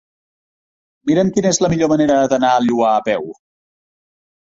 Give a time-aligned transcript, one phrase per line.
[1.11, 3.33] Mira'm quina és la millor manera d'anar al Lloar a peu.